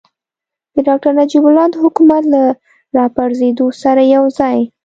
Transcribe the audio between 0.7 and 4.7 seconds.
د ډاکتر نجیب الله د حکومت له راپرځېدو سره یوځای.